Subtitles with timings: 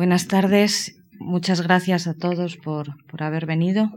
[0.00, 3.92] Buenas tardes, muchas gracias a todos por, haber venido.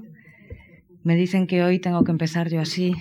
[1.02, 2.94] Me dicen que hoy tengo que empezar yo así,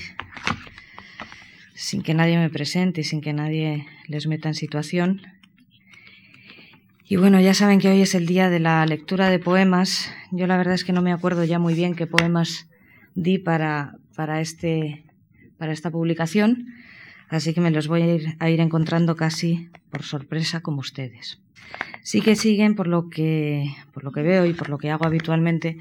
[1.75, 5.21] sin que nadie me presente y sin que nadie les meta en situación.
[7.05, 10.09] Y bueno, ya saben que hoy es el día de la lectura de poemas.
[10.31, 12.69] Yo la verdad es que no me acuerdo ya muy bien qué poemas
[13.17, 15.03] di para, para, este,
[15.59, 16.69] para esta publicación,
[17.31, 21.42] así que me los voy a ir, a ir encontrando casi por sorpresa como ustedes
[22.03, 25.07] sí que siguen, por lo que, por lo que veo y por lo que hago
[25.07, 25.79] habitualmente,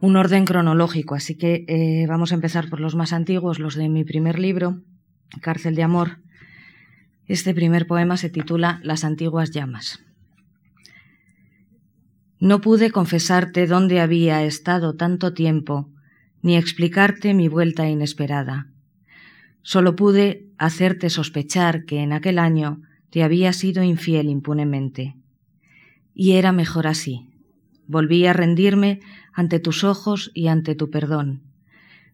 [0.00, 1.14] un orden cronológico.
[1.14, 4.82] Así que eh, vamos a empezar por los más antiguos, los de mi primer libro,
[5.40, 6.18] Cárcel de Amor.
[7.26, 10.00] Este primer poema se titula Las antiguas llamas.
[12.38, 15.90] No pude confesarte dónde había estado tanto tiempo,
[16.42, 18.66] ni explicarte mi vuelta inesperada.
[19.62, 22.82] Solo pude hacerte sospechar que en aquel año
[23.14, 25.14] te había sido infiel impunemente.
[26.14, 27.30] Y era mejor así.
[27.86, 28.98] Volví a rendirme
[29.32, 31.44] ante tus ojos y ante tu perdón.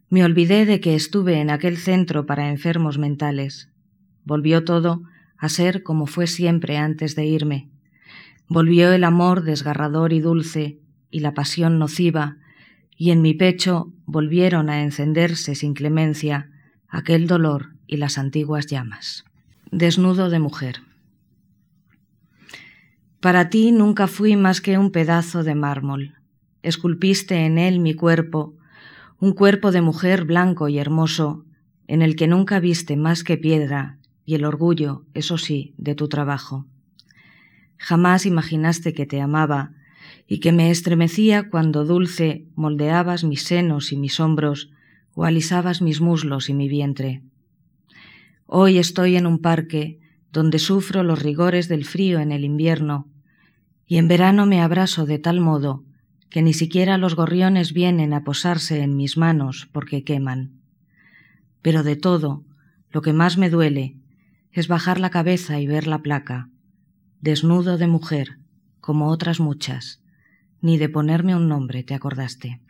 [0.09, 3.71] Me olvidé de que estuve en aquel centro para enfermos mentales.
[4.25, 5.01] Volvió todo
[5.39, 7.71] a ser como fue siempre antes de irme.
[8.47, 12.37] Volvió el amor desgarrador y dulce, y la pasión nociva,
[12.95, 16.51] y en mi pecho volvieron a encenderse sin clemencia
[16.87, 19.25] aquel dolor y las antiguas llamas.
[19.71, 20.90] Desnudo de mujer.
[23.21, 26.15] Para ti nunca fui más que un pedazo de mármol.
[26.63, 28.55] Esculpiste en él mi cuerpo,
[29.19, 31.45] un cuerpo de mujer blanco y hermoso,
[31.87, 36.09] en el que nunca viste más que piedra y el orgullo, eso sí, de tu
[36.09, 36.65] trabajo.
[37.77, 39.73] Jamás imaginaste que te amaba
[40.27, 44.71] y que me estremecía cuando dulce moldeabas mis senos y mis hombros
[45.13, 47.21] o alisabas mis muslos y mi vientre.
[48.47, 50.00] Hoy estoy en un parque
[50.31, 53.07] donde sufro los rigores del frío en el invierno
[53.85, 55.83] y en verano me abrazo de tal modo
[56.29, 60.61] que ni siquiera los gorriones vienen a posarse en mis manos porque queman.
[61.61, 62.45] Pero de todo,
[62.89, 63.97] lo que más me duele
[64.53, 66.49] es bajar la cabeza y ver la placa,
[67.19, 68.39] desnudo de mujer,
[68.79, 70.01] como otras muchas,
[70.61, 72.61] ni de ponerme un nombre te acordaste.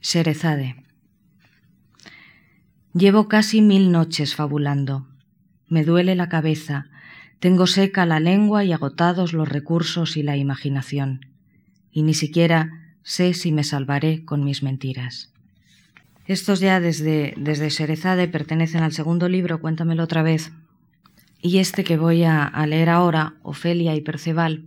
[0.00, 0.76] Serezade.
[2.94, 5.11] Llevo casi mil noches fabulando.
[5.72, 6.90] Me duele la cabeza
[7.42, 11.26] tengo seca la lengua y agotados los recursos y la imaginación,
[11.90, 15.32] y ni siquiera sé si me salvaré con mis mentiras.
[16.24, 20.52] Estos ya desde, desde Serezade pertenecen al segundo libro, cuéntamelo otra vez.
[21.40, 24.66] Y este que voy a, leer ahora, Ofelia y Perceval,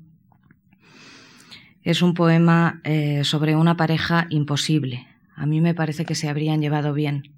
[1.81, 5.07] es un poema eh, sobre una pareja imposible.
[5.33, 7.31] A mí me parece que se habrían llevado bien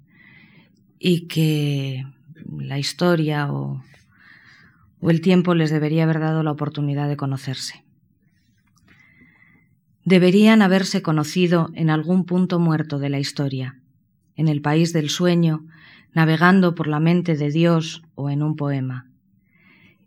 [0.98, 2.04] y que
[2.46, 3.82] la historia o
[5.00, 7.84] o el tiempo les debería haber dado la oportunidad de conocerse.
[10.04, 13.80] Deberían haberse conocido en algún punto muerto de la historia,
[14.36, 15.66] en el país del sueño,
[16.14, 19.10] navegando por la mente de Dios o en un poema.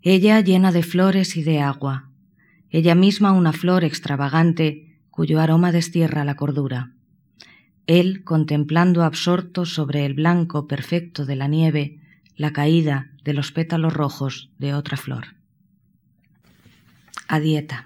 [0.02, 2.09] Ella llena de flores y de agua,
[2.69, 6.94] ella misma una flor extravagante cuyo aroma destierra la cordura.
[7.86, 12.00] Él contemplando absorto sobre el blanco perfecto de la nieve
[12.41, 15.35] la caída de los pétalos rojos de otra flor.
[17.28, 17.85] A dieta.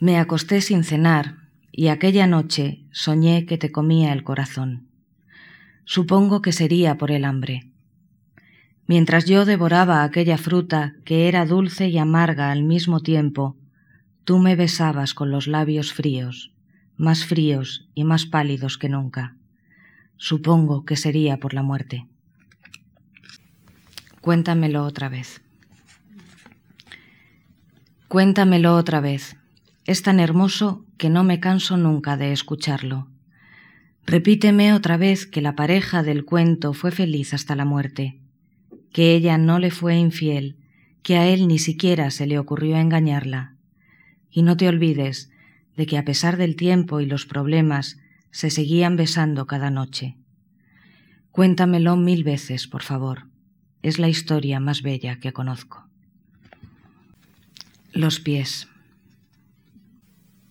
[0.00, 1.36] Me acosté sin cenar
[1.70, 4.88] y aquella noche soñé que te comía el corazón.
[5.84, 7.70] Supongo que sería por el hambre.
[8.88, 13.56] Mientras yo devoraba aquella fruta que era dulce y amarga al mismo tiempo,
[14.24, 16.52] tú me besabas con los labios fríos,
[16.96, 19.36] más fríos y más pálidos que nunca.
[20.16, 22.09] Supongo que sería por la muerte.
[24.20, 25.40] Cuéntamelo otra vez.
[28.06, 29.38] Cuéntamelo otra vez.
[29.86, 33.08] Es tan hermoso que no me canso nunca de escucharlo.
[34.04, 38.20] Repíteme otra vez que la pareja del cuento fue feliz hasta la muerte,
[38.92, 40.58] que ella no le fue infiel,
[41.02, 43.56] que a él ni siquiera se le ocurrió engañarla.
[44.30, 45.30] Y no te olvides
[45.78, 47.96] de que a pesar del tiempo y los problemas,
[48.32, 50.18] se seguían besando cada noche.
[51.30, 53.29] Cuéntamelo mil veces, por favor
[53.82, 55.86] es la historia más bella que conozco.
[57.92, 58.68] Los pies.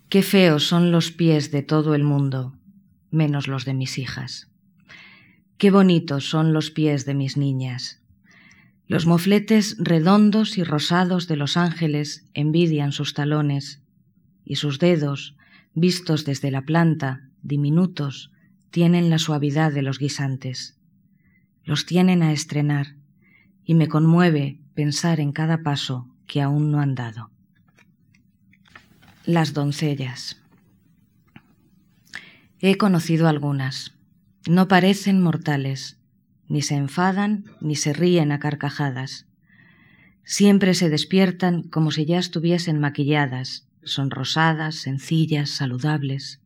[0.09, 2.55] Qué feos son los pies de todo el mundo,
[3.11, 4.49] menos los de mis hijas.
[5.57, 8.01] Qué bonitos son los pies de mis niñas.
[8.87, 13.83] Los mofletes redondos y rosados de los ángeles envidian sus talones,
[14.43, 15.35] y sus dedos,
[15.75, 18.31] vistos desde la planta, diminutos,
[18.71, 20.79] tienen la suavidad de los guisantes.
[21.63, 22.95] Los tienen a estrenar,
[23.69, 27.29] y me conmueve pensar en cada paso que aún no han dado.
[29.27, 30.41] Las doncellas.
[32.59, 33.93] He conocido algunas.
[34.47, 35.99] No parecen mortales,
[36.47, 39.27] ni se enfadan ni se ríen a carcajadas.
[40.23, 46.41] Siempre se despiertan como si ya estuviesen maquilladas, sonrosadas, sencillas, saludables.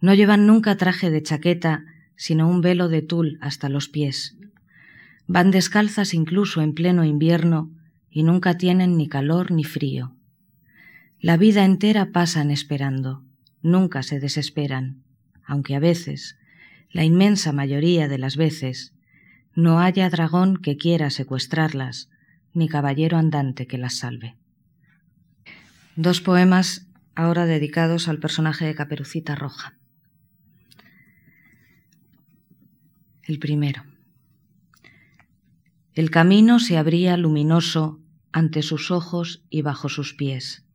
[0.00, 1.84] No llevan nunca traje de chaqueta,
[2.14, 4.37] sino un velo de tul hasta los pies.
[5.28, 7.70] Van descalzas incluso en pleno invierno
[8.10, 10.16] y nunca tienen ni calor ni frío.
[11.20, 13.22] La vida entera pasan esperando,
[13.60, 15.02] nunca se desesperan,
[15.44, 16.38] aunque a veces,
[16.90, 18.94] la inmensa mayoría de las veces,
[19.54, 22.08] no haya dragón que quiera secuestrarlas,
[22.54, 24.34] ni caballero andante que las salve.
[25.94, 29.74] Dos poemas ahora dedicados al personaje de Caperucita Roja.
[33.24, 33.82] El primero.
[35.98, 37.98] El camino se abría luminoso
[38.30, 40.68] ante sus ojos y bajo sus pies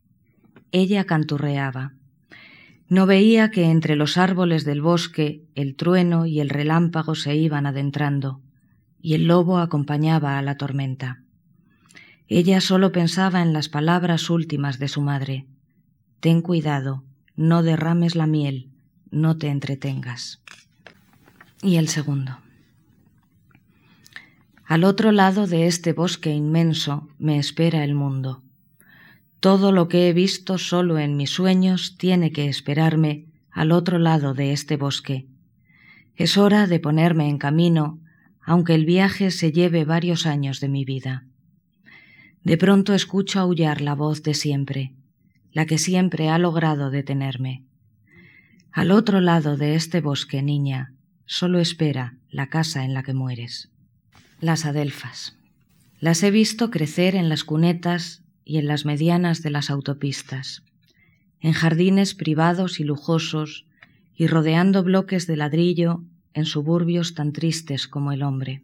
[0.74, 1.92] ella canturreaba.
[2.88, 7.66] No veía que entre los árboles del bosque el trueno y el relámpago se iban
[7.66, 8.40] adentrando,
[9.00, 11.22] y el lobo acompañaba a la tormenta.
[12.26, 15.46] Ella solo pensaba en las palabras últimas de su madre.
[16.18, 17.04] Ten cuidado,
[17.36, 18.70] no derrames la miel,
[19.12, 20.42] no te entretengas.
[21.62, 22.43] Y el segundo.
[24.66, 28.42] Al otro lado de este bosque inmenso me espera el mundo.
[29.40, 34.32] Todo lo que he visto solo en mis sueños tiene que esperarme al otro lado
[34.32, 35.26] de este bosque.
[36.16, 38.00] Es hora de ponerme en camino,
[38.40, 41.26] aunque el viaje se lleve varios años de mi vida.
[42.42, 44.94] De pronto escucho aullar la voz de siempre,
[45.52, 47.64] la que siempre ha logrado detenerme.
[48.72, 50.94] Al otro lado de este bosque, niña,
[51.26, 53.73] solo espera la casa en la que mueres.
[54.44, 55.38] Las adelfas.
[56.00, 60.62] Las he visto crecer en las cunetas y en las medianas de las autopistas,
[61.40, 63.64] en jardines privados y lujosos
[64.14, 66.04] y rodeando bloques de ladrillo
[66.34, 68.62] en suburbios tan tristes como el hombre.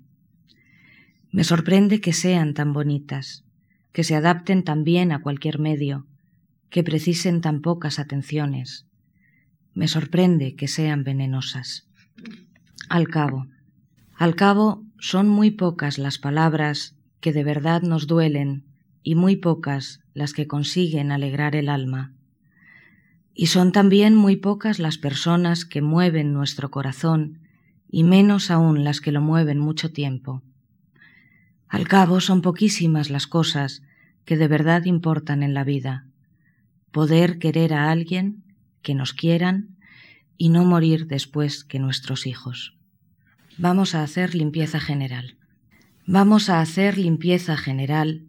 [1.31, 3.47] Me sorprende que sean tan bonitas,
[3.93, 6.07] que se adapten tan bien a cualquier medio,
[6.69, 8.85] que precisen tan pocas atenciones.
[9.73, 11.89] Me sorprende que sean venenosas.
[12.91, 13.47] Al cabo,
[14.15, 18.65] al cabo son muy pocas las palabras que de verdad nos duelen
[19.03, 22.13] y muy pocas las que consiguen alegrar el alma.
[23.35, 27.39] Y son también muy pocas las personas que mueven nuestro corazón
[27.91, 30.43] y menos aún las que lo mueven mucho tiempo.
[31.67, 33.83] Al cabo son poquísimas las cosas
[34.27, 36.05] que de verdad importan en la vida.
[36.91, 38.45] Poder querer a alguien,
[38.83, 39.77] que nos quieran,
[40.37, 42.80] y no morir después que nuestros hijos.
[43.59, 45.37] Vamos a hacer limpieza general.
[46.07, 48.25] Vamos a hacer limpieza general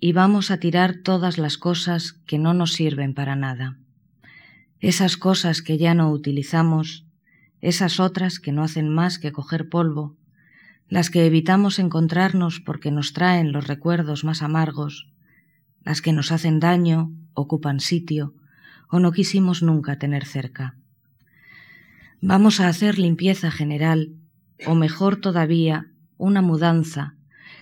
[0.00, 3.78] y vamos a tirar todas las cosas que no nos sirven para nada.
[4.80, 7.06] Esas cosas que ya no utilizamos,
[7.60, 10.16] esas otras que no hacen más que coger polvo,
[10.88, 15.08] las que evitamos encontrarnos porque nos traen los recuerdos más amargos,
[15.82, 18.34] las que nos hacen daño, ocupan sitio
[18.90, 20.76] o no quisimos nunca tener cerca.
[22.20, 24.14] Vamos a hacer limpieza general,
[24.66, 27.16] o mejor todavía, una mudanza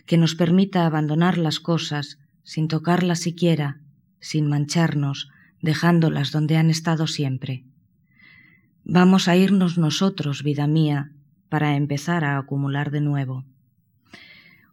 [0.07, 3.81] que nos permita abandonar las cosas sin tocarlas siquiera,
[4.21, 5.29] sin mancharnos,
[5.61, 7.65] dejándolas donde han estado siempre.
[8.85, 11.13] Vamos a irnos nosotros, vida mía,
[11.49, 13.45] para empezar a acumular de nuevo.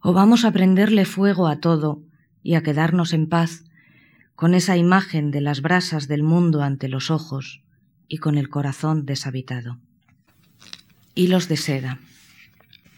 [0.02, 2.02] O vamos a prenderle fuego a todo
[2.42, 3.64] y a quedarnos en paz
[4.34, 7.62] con esa imagen de las brasas del mundo ante los ojos
[8.08, 9.78] y con el corazón deshabitado.
[11.20, 12.00] Hilos de seda.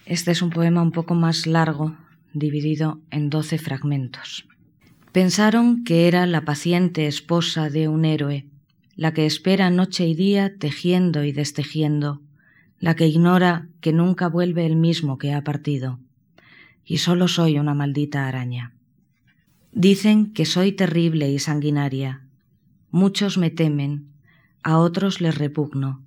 [0.07, 1.97] Este es un poema un poco más largo,
[2.33, 4.47] dividido en doce fragmentos.
[5.11, 8.47] Pensaron que era la paciente esposa de un héroe,
[8.95, 12.23] la que espera noche y día tejiendo y destejiendo,
[12.79, 15.99] la que ignora que nunca vuelve el mismo que ha partido,
[16.85, 18.73] y solo soy una maldita araña.
[19.73, 22.25] Dicen que soy terrible y sanguinaria.
[22.93, 24.12] Muchos me temen,
[24.62, 26.05] a otros les repugno.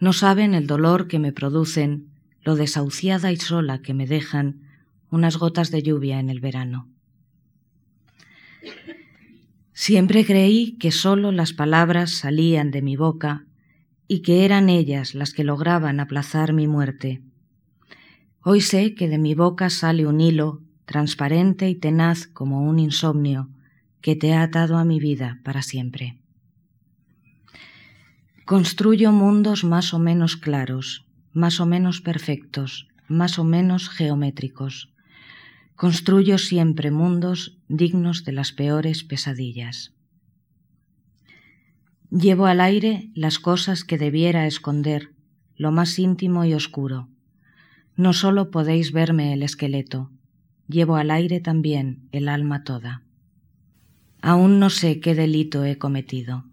[0.00, 2.08] No saben el dolor que me producen,
[2.42, 4.62] lo desahuciada y sola que me dejan
[5.10, 6.88] unas gotas de lluvia en el verano.
[9.72, 13.46] Siempre creí que sólo las palabras salían de mi boca
[14.06, 17.22] y que eran ellas las que lograban aplazar mi muerte.
[18.42, 23.50] Hoy sé que de mi boca sale un hilo transparente y tenaz como un insomnio
[24.00, 26.18] que te ha atado a mi vida para siempre.
[28.48, 34.90] Construyo mundos más o menos claros, más o menos perfectos, más o menos geométricos.
[35.76, 39.92] Construyo siempre mundos dignos de las peores pesadillas.
[42.10, 45.12] Llevo al aire las cosas que debiera esconder,
[45.54, 47.10] lo más íntimo y oscuro.
[47.96, 50.10] No sólo podéis verme el esqueleto,
[50.68, 53.02] llevo al aire también el alma toda.
[54.22, 56.47] Aún no sé qué delito he cometido,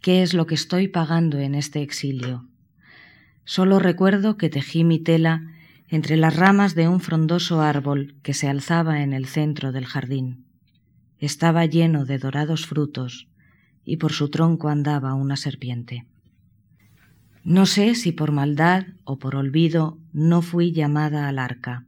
[0.00, 2.46] qué es lo que estoy pagando en este exilio.
[3.44, 5.42] Solo recuerdo que tejí mi tela
[5.88, 10.44] entre las ramas de un frondoso árbol que se alzaba en el centro del jardín.
[11.18, 13.28] Estaba lleno de dorados frutos
[13.84, 16.06] y por su tronco andaba una serpiente.
[17.42, 21.84] No sé si por maldad o por olvido no fui llamada al arca.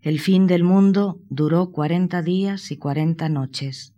[0.00, 3.92] El fin del mundo duró cuarenta días y cuarenta noches,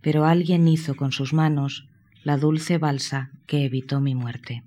[0.00, 1.88] pero alguien hizo con sus manos
[2.24, 4.62] la dulce balsa que evitó mi muerte.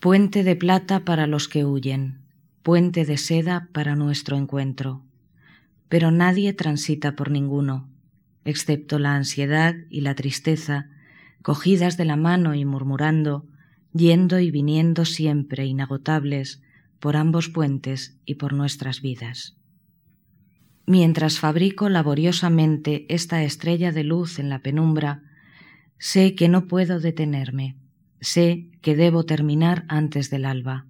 [0.00, 2.20] Puente de plata para los que huyen,
[2.62, 5.04] puente de seda para nuestro encuentro,
[5.88, 7.88] pero nadie transita por ninguno,
[8.44, 10.88] excepto la ansiedad y la tristeza,
[11.42, 13.46] cogidas de la mano y murmurando,
[13.92, 16.60] yendo y viniendo siempre inagotables
[16.98, 19.56] por ambos puentes y por nuestras vidas.
[20.86, 25.22] Mientras fabrico laboriosamente esta estrella de luz en la penumbra,
[25.98, 27.76] sé que no puedo detenerme,
[28.20, 30.86] sé que debo terminar antes del alba,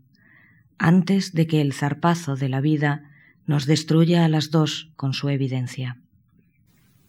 [0.79, 3.11] antes de que el zarpazo de la vida
[3.47, 5.99] nos destruya a las dos con su evidencia.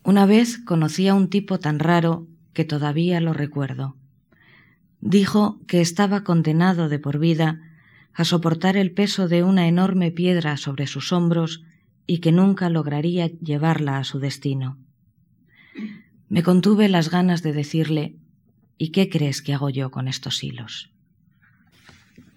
[0.04, 3.98] Una vez conocí a un tipo tan raro que todavía lo recuerdo.
[5.02, 7.62] Dijo que estaba condenado de por vida
[8.14, 11.64] a soportar el peso de una enorme piedra sobre sus hombros
[12.08, 14.80] y que nunca lograría llevarla a su destino.
[16.30, 18.16] Me contuve las ganas de decirle
[18.78, 20.92] ¿Y qué crees que hago yo con estos hilos?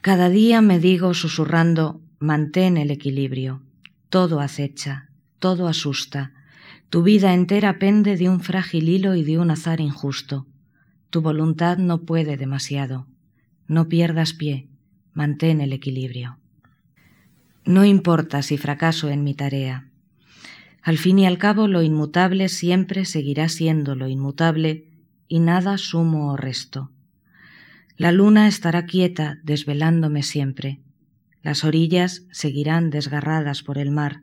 [0.01, 3.63] Cada día me digo susurrando mantén el equilibrio.
[4.09, 6.33] Todo acecha, todo asusta,
[6.89, 10.47] tu vida entera pende de un frágil hilo y de un azar injusto.
[11.11, 13.07] Tu voluntad no puede demasiado.
[13.69, 14.69] No pierdas pie,
[15.13, 16.39] mantén el equilibrio.
[17.65, 19.90] No importa si fracaso en mi tarea.
[20.83, 24.89] Al fin y al cabo lo inmutable siempre seguirá siendo lo inmutable
[25.29, 26.91] y nada sumo o resto.
[27.97, 30.81] La luna estará quieta desvelándome siempre.
[31.43, 34.23] Las orillas seguirán desgarradas por el mar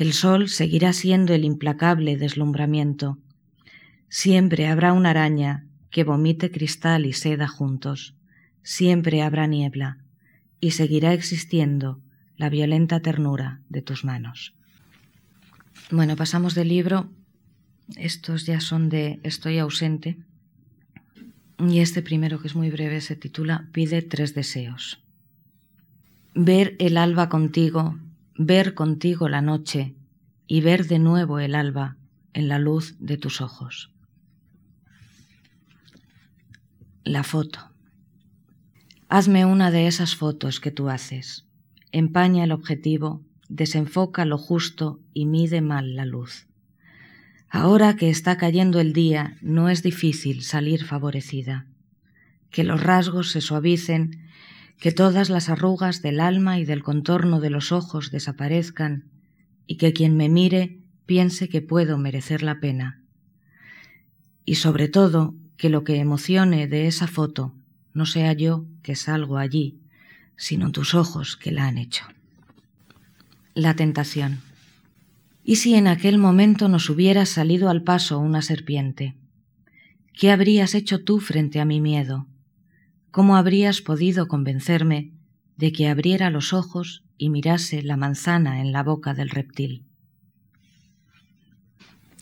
[0.00, 3.18] el sol seguirá siendo el implacable deslumbramiento.
[4.08, 8.16] Siempre habrá una araña que vomite cristal y seda juntos.
[8.62, 9.98] Siempre habrá niebla
[10.58, 12.00] y seguirá existiendo
[12.38, 14.54] la violenta ternura de tus manos.
[15.90, 17.08] Bueno, pasamos del libro.
[17.96, 20.16] Estos ya son de Estoy ausente.
[21.58, 25.02] Y este primero, que es muy breve, se titula Pide tres deseos.
[26.34, 27.98] Ver el alba contigo
[28.42, 29.94] ver contigo la noche
[30.46, 31.98] y ver de nuevo el alba
[32.32, 33.90] en la luz de tus ojos.
[37.04, 37.70] La foto.
[39.10, 41.44] Hazme una de esas fotos que tú haces.
[41.92, 46.46] Empaña el objetivo, desenfoca lo justo y mide mal la luz.
[47.50, 51.66] Ahora que está cayendo el día, no es difícil salir favorecida.
[52.50, 54.28] Que los rasgos se suavicen
[54.78, 59.10] que todas las arrugas del alma y del contorno de los ojos desaparezcan
[59.66, 63.02] y que quien me mire piense que puedo merecer la pena.
[64.44, 67.54] Y sobre todo, que lo que emocione de esa foto
[67.92, 69.80] no sea yo que salgo allí,
[70.36, 72.04] sino tus ojos que la han hecho.
[73.54, 74.42] La tentación.
[75.42, 79.16] ¿Y si en aquel momento nos hubiera salido al paso una serpiente?
[80.14, 82.28] ¿Qué habrías hecho tú frente a mi miedo?
[83.10, 85.14] ¿Cómo habrías podido convencerme
[85.56, 89.84] de que abriera los ojos y mirase la manzana en la boca del reptil?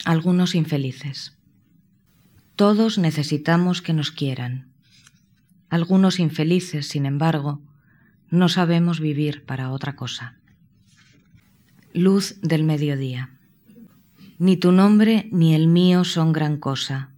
[0.06, 1.36] Algunos infelices.
[2.56, 4.72] Todos necesitamos que nos quieran.
[5.68, 7.60] Algunos infelices, sin embargo,
[8.30, 10.37] no sabemos vivir para otra cosa.
[11.94, 13.30] Luz del mediodía.
[14.38, 17.12] Ni tu nombre ni el mío son gran cosa,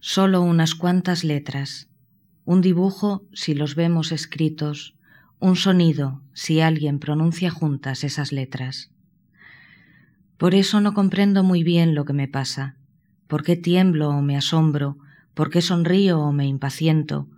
[0.00, 1.90] solo unas cuantas letras.
[2.46, 4.94] Un dibujo si los vemos escritos,
[5.38, 8.90] un sonido si alguien pronuncia juntas esas letras.
[10.38, 12.76] Por eso no comprendo muy bien lo que me pasa,
[13.28, 14.96] por qué tiemblo o me asombro,
[15.34, 17.28] por qué sonrío o me impaciento,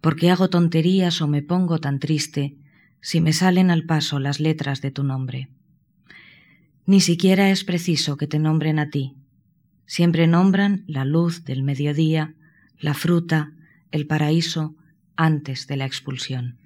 [0.00, 2.56] por qué hago tonterías o me pongo tan triste
[3.00, 5.48] si me salen al paso las letras de tu nombre.
[6.88, 9.14] Ni siquiera es preciso que te nombren a ti.
[9.84, 12.32] Siempre nombran la luz del mediodía,
[12.80, 13.52] la fruta,
[13.90, 14.74] el paraíso
[15.14, 16.56] antes de la expulsión.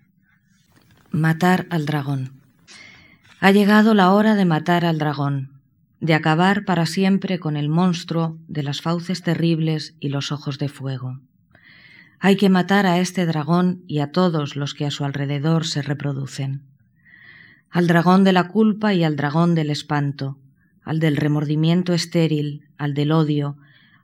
[1.10, 2.40] Matar al dragón.
[3.40, 5.60] Ha llegado la hora de matar al dragón.
[5.98, 10.68] de acabar para siempre con el monstruo de las fauces terribles y los ojos de
[10.68, 11.18] fuego.
[12.20, 15.82] Hay que matar a este dragón y a todos los que a su alrededor se
[15.82, 16.71] reproducen.
[17.72, 20.38] Al dragón de la culpa y al dragón del espanto,
[20.82, 23.56] al del remordimiento estéril, al del odio,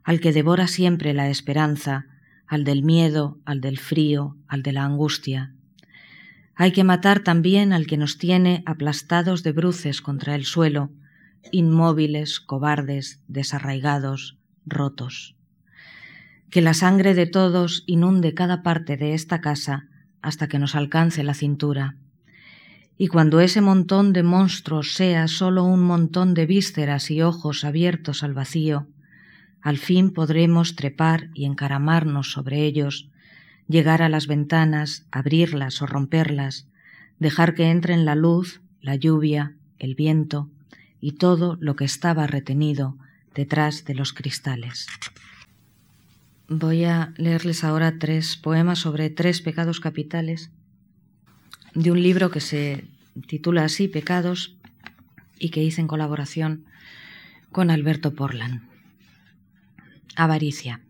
[0.03, 2.07] al que devora siempre la esperanza,
[2.47, 5.53] al del miedo, al del frío, al de la angustia.
[6.55, 10.89] Hay que matar también al que nos tiene aplastados de bruces contra el suelo,
[11.51, 15.35] inmóviles, cobardes, desarraigados, rotos.
[16.49, 19.85] Que la sangre de todos inunde cada parte de esta casa
[20.23, 21.97] hasta que nos alcance la cintura.
[23.01, 28.23] Y cuando ese montón de monstruos sea solo un montón de vísceras y ojos abiertos
[28.23, 28.87] al vacío,
[29.61, 33.09] al fin podremos trepar y encaramarnos sobre ellos,
[33.69, 36.67] llegar a las ventanas, abrirlas o romperlas,
[37.19, 40.49] dejar que entren la luz, la lluvia, el viento,
[40.99, 42.97] y todo lo que estaba retenido
[43.33, 44.87] detrás de los cristales.
[46.49, 50.51] Voy a leerles ahora tres poemas sobre tres pecados capitales
[51.73, 52.85] de un libro que se
[53.27, 54.55] titula así Pecados
[55.37, 56.65] y que hice en colaboración
[57.51, 58.67] con Alberto Porlan.
[60.15, 60.81] Avaricia.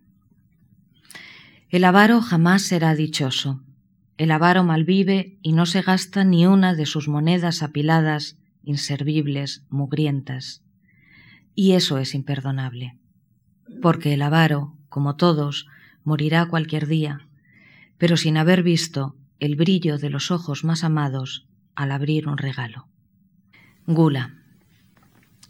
[1.70, 3.62] El avaro jamás será dichoso.
[4.18, 10.64] El avaro malvive y no se gasta ni una de sus monedas apiladas inservibles, mugrientas.
[11.56, 12.98] Y eso es imperdonable,
[13.82, 15.68] porque el avaro, como todos,
[16.04, 17.28] morirá cualquier día,
[17.98, 22.88] pero sin haber visto el brillo de los ojos más amados al abrir un regalo.
[23.88, 24.36] Gula.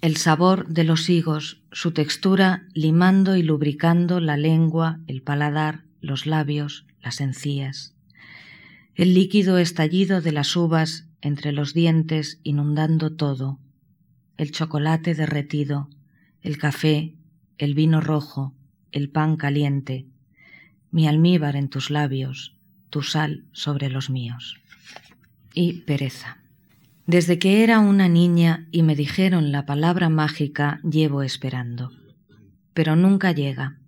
[0.01, 6.25] El sabor de los higos, su textura limando y lubricando la lengua, el paladar, los
[6.25, 7.95] labios, las encías.
[8.95, 13.59] El líquido estallido de las uvas entre los dientes inundando todo,
[14.37, 15.89] el chocolate derretido,
[16.41, 17.15] el café,
[17.57, 18.53] el vino rojo,
[18.91, 20.05] el pan caliente,
[20.91, 22.55] mi almíbar en tus labios,
[22.89, 24.59] tu sal sobre los míos.
[25.53, 26.37] Y pereza.
[27.05, 31.91] Desde que era una niña y me dijeron la palabra mágica, llevo esperando.
[32.73, 33.79] Pero nunca llega.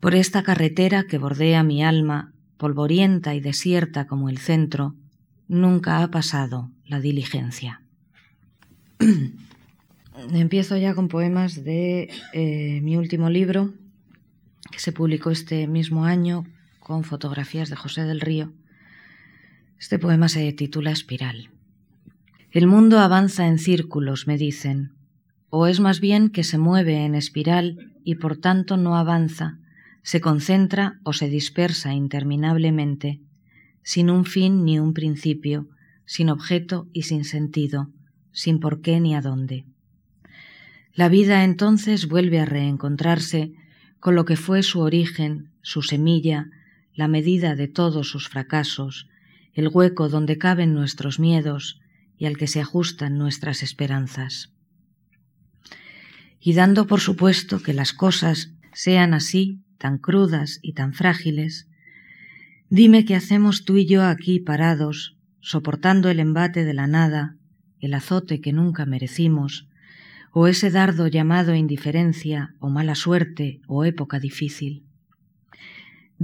[0.00, 4.96] Por esta carretera que bordea mi alma, polvorienta y desierta como el centro,
[5.46, 7.82] nunca ha pasado la diligencia.
[10.32, 13.72] Empiezo ya con poemas de eh, mi último libro,
[14.70, 16.44] que se publicó este mismo año
[16.82, 18.52] con fotografías de José del Río.
[19.78, 21.50] Este poema se titula Espiral.
[22.50, 24.92] El mundo avanza en círculos, me dicen,
[25.48, 29.58] o es más bien que se mueve en espiral y por tanto no avanza,
[30.02, 33.20] se concentra o se dispersa interminablemente
[33.82, 35.68] sin un fin ni un principio,
[36.04, 37.90] sin objeto y sin sentido,
[38.30, 39.64] sin por qué ni a dónde.
[40.94, 43.52] La vida entonces vuelve a reencontrarse
[43.98, 46.50] con lo que fue su origen, su semilla,
[46.94, 49.08] la medida de todos sus fracasos,
[49.54, 51.80] el hueco donde caben nuestros miedos
[52.18, 54.52] y al que se ajustan nuestras esperanzas.
[56.40, 61.68] Y dando por supuesto que las cosas sean así, tan crudas y tan frágiles,
[62.74, 67.36] Dime qué hacemos tú y yo aquí parados, soportando el embate de la nada,
[67.80, 69.68] el azote que nunca merecimos,
[70.32, 74.86] o ese dardo llamado indiferencia, o mala suerte, o época difícil.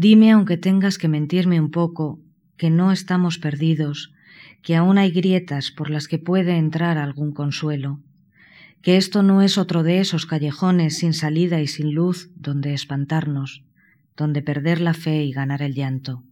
[0.00, 2.20] Dime, aunque tengas que mentirme un poco,
[2.56, 4.12] que no estamos perdidos,
[4.62, 7.98] que aún hay grietas por las que puede entrar algún consuelo,
[8.80, 13.64] que esto no es otro de esos callejones sin salida y sin luz donde espantarnos,
[14.16, 16.22] donde perder la fe y ganar el llanto.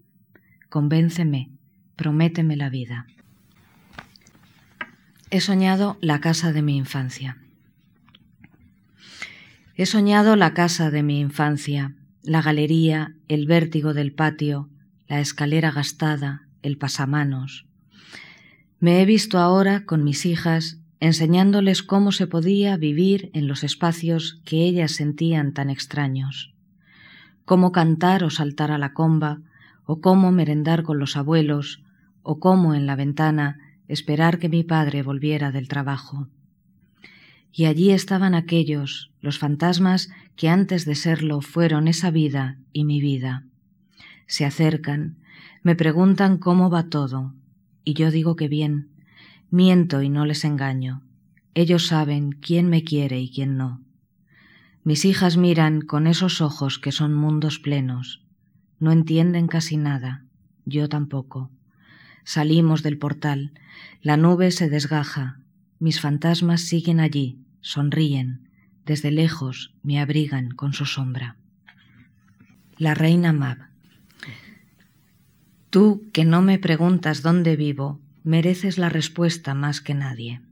[0.68, 1.50] Convénceme,
[1.96, 3.09] prométeme la vida.
[5.33, 7.38] He soñado la casa de mi infancia.
[9.74, 11.96] He soñado la casa de mi infancia,
[12.27, 14.69] la galería, el vértigo del patio,
[15.07, 17.67] la escalera gastada, el pasamanos.
[18.81, 24.41] Me he visto ahora con mis hijas enseñándoles cómo se podía vivir en los espacios
[24.45, 26.55] que ellas sentían tan extraños,
[27.45, 29.41] cómo cantar o saltar a la comba,
[29.85, 31.83] o cómo merendar con los abuelos,
[32.23, 36.29] o cómo en la ventana esperar que mi padre volviera del trabajo.
[37.59, 43.01] Y allí estaban aquellos, los fantasmas que antes de serlo fueron esa vida y mi
[43.01, 43.47] vida.
[44.27, 45.16] Se acercan,
[45.62, 47.33] me preguntan cómo va todo,
[47.83, 48.90] y yo digo que bien,
[49.49, 51.03] miento y no les engaño.
[51.55, 53.81] Ellos saben quién me quiere y quién no.
[54.85, 58.23] Mis hijas miran con esos ojos que son mundos plenos,
[58.79, 60.27] no entienden casi nada,
[60.66, 61.51] yo tampoco.
[62.23, 63.55] Salimos del portal,
[64.03, 65.40] la nube se desgaja,
[65.79, 68.48] mis fantasmas siguen allí, sonríen,
[68.85, 71.37] desde lejos me abrigan con su sombra.
[72.79, 73.59] La reina Mab.
[75.70, 80.42] Tú que no me preguntas dónde vivo, mereces la respuesta más que nadie.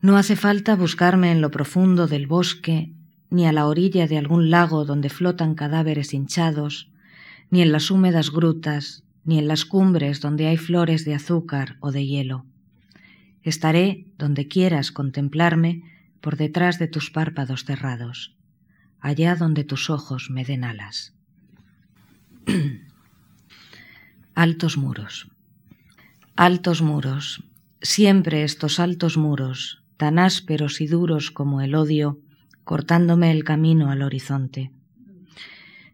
[0.00, 2.90] No hace falta buscarme en lo profundo del bosque,
[3.30, 6.90] ni a la orilla de algún lago donde flotan cadáveres hinchados,
[7.48, 11.92] ni en las húmedas grutas, ni en las cumbres donde hay flores de azúcar o
[11.92, 12.44] de hielo.
[13.42, 15.82] Estaré donde quieras contemplarme
[16.20, 18.36] por detrás de tus párpados cerrados,
[19.00, 21.14] allá donde tus ojos me den alas.
[24.34, 25.28] altos muros.
[26.36, 27.44] Altos muros,
[27.80, 32.18] siempre estos altos muros, tan ásperos y duros como el odio,
[32.64, 34.70] cortándome el camino al horizonte.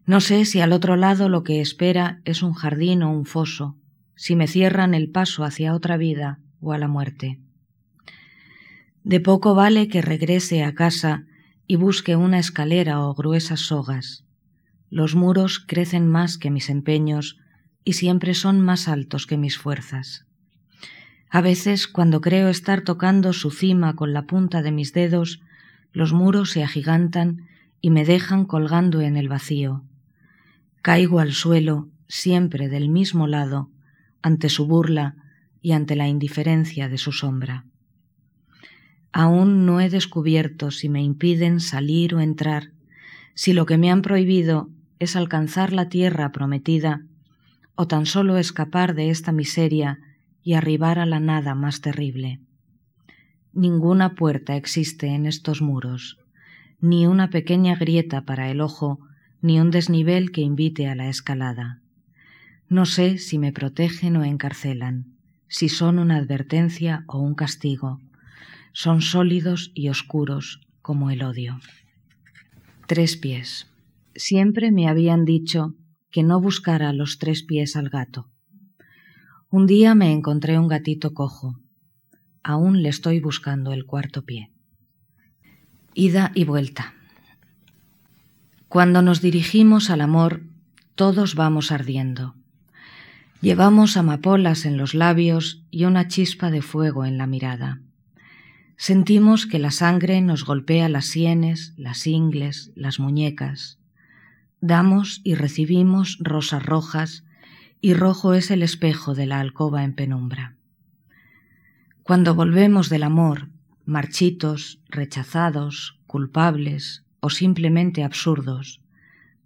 [0.05, 3.77] No sé si al otro lado lo que espera es un jardín o un foso,
[4.17, 7.41] si me cierran el paso hacia otra vida o a la muerte.
[9.05, 11.25] De poco vale que regrese a casa
[11.67, 14.25] y busque una escalera o gruesas sogas.
[14.91, 17.39] Los muros crecen más que mis empeños
[17.85, 20.27] y siempre son más altos que mis fuerzas.
[21.31, 25.41] A veces, cuando creo estar tocando su cima con la punta de mis dedos,
[25.93, 27.47] los muros se agigantan
[27.81, 29.85] y me dejan colgando en el vacío.
[30.83, 33.71] Caigo al suelo, siempre del mismo lado,
[34.23, 35.17] ante su burla
[35.67, 37.65] y ante la indiferencia de su sombra.
[39.11, 42.71] Aún no he descubierto si me impiden salir o entrar,
[43.35, 47.03] si lo que me han prohibido es alcanzar la tierra prometida
[47.75, 49.99] o tan solo escapar de esta miseria
[50.41, 52.39] y arribar a la nada más terrible.
[53.53, 56.17] Ninguna puerta existe en estos muros,
[56.81, 59.01] ni una pequeña grieta para el ojo,
[59.43, 61.81] ni un desnivel que invite a la escalada.
[62.69, 65.16] No sé si me protegen o encarcelan,
[65.49, 68.01] si son una advertencia o un castigo,
[68.73, 71.59] son sólidos y oscuros como el odio.
[72.87, 73.67] Tres pies.
[74.15, 75.75] Siempre me habían dicho
[76.11, 78.31] que no buscara los tres pies al gato.
[79.51, 81.59] Un día me encontré un gatito cojo.
[82.43, 84.53] Aún le estoy buscando el cuarto pie.
[85.95, 86.95] Ida y vuelta.
[88.69, 90.43] Cuando nos dirigimos al amor,
[90.95, 92.35] todos vamos ardiendo.
[93.43, 97.81] Llevamos amapolas en los labios y una chispa de fuego en la mirada.
[98.79, 103.79] Sentimos que la sangre nos golpea las sienes, las ingles, las muñecas.
[104.61, 107.25] Damos y recibimos rosas rojas,
[107.81, 110.57] y rojo es el espejo de la alcoba en penumbra.
[112.03, 113.49] Cuando volvemos del amor,
[113.85, 118.81] marchitos, rechazados, culpables o simplemente absurdos,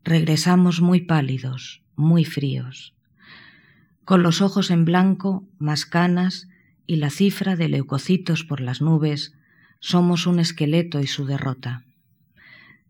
[0.04, 2.94] regresamos muy pálidos, muy fríos,
[4.10, 6.48] con los ojos en blanco, más canas
[6.84, 9.34] y la cifra de leucocitos por las nubes,
[9.78, 11.84] somos un esqueleto y su derrota.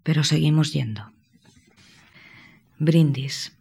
[0.03, 1.13] Pero seguimos yendo.
[2.79, 3.53] Brindis.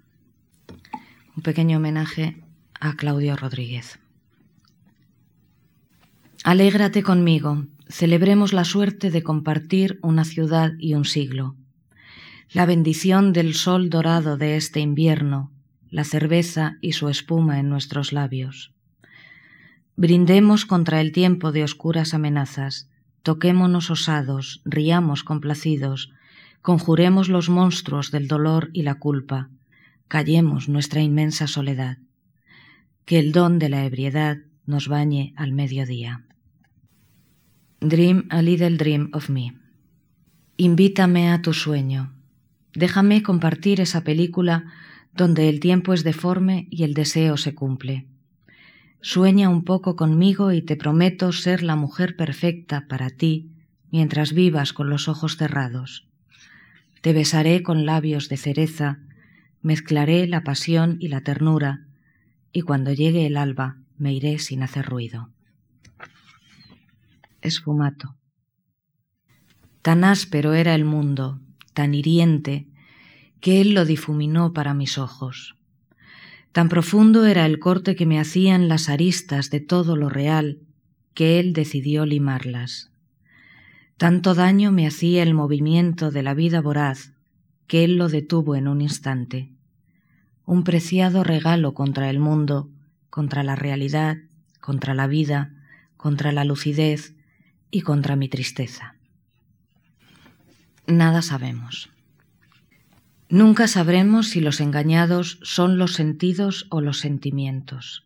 [1.36, 2.42] Un pequeño homenaje
[2.80, 4.00] a Claudio Rodríguez.
[6.46, 11.58] Alégrate conmigo, celebremos la suerte de compartir una ciudad y un siglo.
[12.54, 15.52] La bendición del sol dorado de este invierno,
[15.90, 18.74] la cerveza y su espuma en nuestros labios.
[19.96, 22.90] Brindemos contra el tiempo de oscuras amenazas,
[23.24, 26.12] toquémonos osados, riamos complacidos,
[26.62, 29.50] conjuremos los monstruos del dolor y la culpa,
[30.08, 31.98] callemos nuestra inmensa soledad.
[33.06, 36.26] Que el don de la ebriedad nos bañe al mediodía.
[37.82, 39.56] Dream a little dream of me.
[40.58, 42.14] Invítame a tu sueño.
[42.74, 44.66] Déjame compartir esa película
[45.20, 48.08] donde el tiempo es deforme y el deseo se cumple.
[49.02, 53.52] Sueña un poco conmigo y te prometo ser la mujer perfecta para ti
[53.92, 56.08] mientras vivas con los ojos cerrados.
[57.02, 59.00] Te besaré con labios de cereza,
[59.62, 61.86] mezclaré la pasión y la ternura,
[62.54, 65.32] y cuando llegue el alba me iré sin hacer ruido.
[67.42, 68.16] Esfumato.
[69.82, 71.42] Tan áspero era el mundo,
[71.74, 72.69] tan hiriente,
[73.40, 75.56] que él lo difuminó para mis ojos.
[76.52, 80.60] Tan profundo era el corte que me hacían las aristas de todo lo real,
[81.14, 82.92] que él decidió limarlas.
[83.98, 87.12] Tanto daño me hacía el movimiento de la vida voraz,
[87.68, 89.50] que él lo detuvo en un instante.
[90.46, 92.70] Un preciado regalo contra el mundo,
[93.10, 94.18] contra la realidad,
[94.60, 95.54] contra la vida,
[95.98, 97.14] contra la lucidez
[97.70, 98.96] y contra mi tristeza.
[100.88, 101.92] Nada sabemos.
[103.32, 108.04] Nunca sabremos si los engañados son los sentidos o los sentimientos,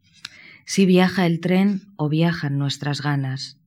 [0.65, 3.57] si viaja el tren o viajan nuestras ganas,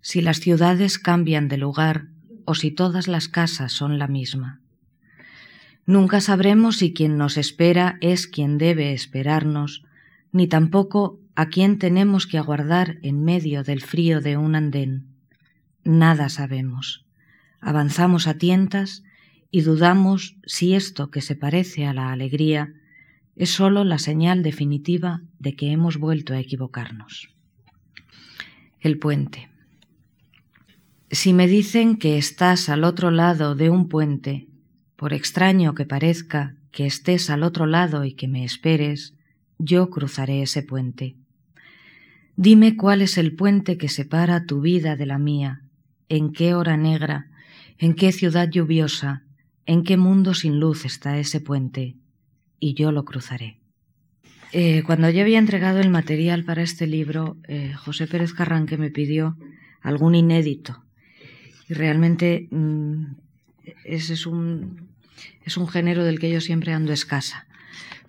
[0.00, 2.08] si las ciudades cambian de lugar
[2.44, 4.60] o si todas las casas son la misma.
[5.86, 9.84] Nunca sabremos si quien nos espera es quien debe esperarnos,
[10.32, 15.06] ni tampoco a quién tenemos que aguardar en medio del frío de un andén.
[15.84, 17.04] Nada sabemos.
[17.60, 19.04] Avanzamos a tientas
[19.54, 22.72] y dudamos si esto que se parece a la alegría
[23.36, 27.28] es sólo la señal definitiva de que hemos vuelto a equivocarnos.
[28.80, 29.48] El puente.
[31.08, 34.48] Si me dicen que estás al otro lado de un puente,
[34.96, 39.14] por extraño que parezca que estés al otro lado y que me esperes,
[39.58, 41.14] yo cruzaré ese puente.
[42.34, 45.62] Dime cuál es el puente que separa tu vida de la mía,
[46.08, 47.30] en qué hora negra,
[47.78, 49.23] en qué ciudad lluviosa,
[49.66, 51.96] en qué mundo sin luz está ese puente,
[52.60, 53.60] y yo lo cruzaré.
[54.52, 58.90] Eh, cuando yo había entregado el material para este libro, eh, José Pérez Carranque me
[58.90, 59.36] pidió
[59.82, 60.84] algún inédito.
[61.68, 63.16] Y realmente mm,
[63.84, 64.88] ese es un,
[65.44, 67.46] es un género del que yo siempre ando escasa.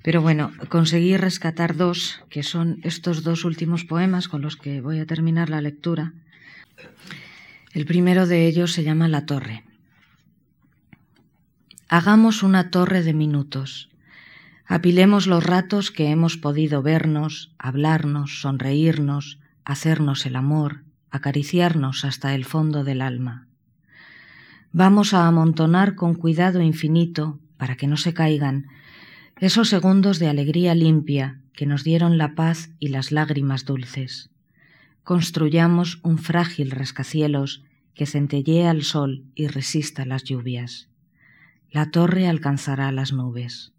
[0.03, 4.99] Pero bueno, conseguí rescatar dos, que son estos dos últimos poemas con los que voy
[4.99, 6.13] a terminar la lectura.
[7.73, 9.63] El primero de ellos se llama La Torre.
[11.87, 13.89] Hagamos una torre de minutos.
[14.65, 22.43] Apilemos los ratos que hemos podido vernos, hablarnos, sonreírnos, hacernos el amor, acariciarnos hasta el
[22.43, 23.47] fondo del alma.
[24.71, 28.65] Vamos a amontonar con cuidado infinito, para que no se caigan,
[29.39, 34.31] esos segundos de alegría limpia que nos dieron la paz y las lágrimas dulces.
[35.03, 40.89] Construyamos un frágil rascacielos que centellee al sol y resista las lluvias.
[41.75, 43.73] La torre alcanzará las nubes.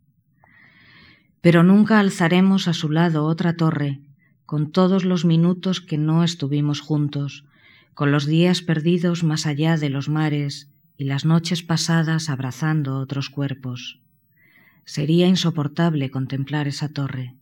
[1.41, 4.01] Pero nunca alzaremos a su lado otra torre,
[4.45, 7.47] con todos los minutos que no estuvimos juntos,
[7.95, 13.31] con los días perdidos más allá de los mares y las noches pasadas abrazando otros
[13.31, 13.99] cuerpos.
[14.85, 17.35] Sería insoportable contemplar esa torre.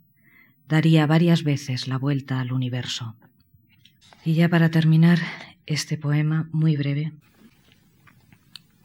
[0.69, 3.17] Daría varias veces la vuelta al universo.
[4.25, 5.19] Y ya para terminar
[5.67, 7.13] este poema muy breve.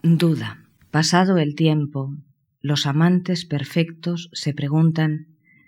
[0.02, 0.64] Duda.
[0.92, 2.16] Pasado el tiempo,
[2.62, 5.28] los amantes perfectos se preguntan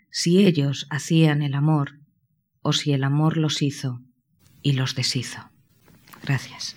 [0.10, 2.00] si ellos hacían el amor
[2.64, 4.02] o si el amor los hizo
[4.64, 5.52] y los deshizo.
[6.24, 6.76] Gracias.